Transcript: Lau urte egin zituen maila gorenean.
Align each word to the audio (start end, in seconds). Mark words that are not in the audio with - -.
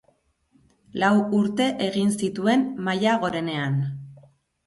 Lau 1.01 1.11
urte 1.39 1.67
egin 1.89 2.13
zituen 2.23 2.63
maila 2.87 3.13
gorenean. 3.25 3.77